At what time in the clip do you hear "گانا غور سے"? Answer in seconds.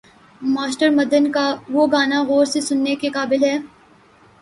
1.91-2.61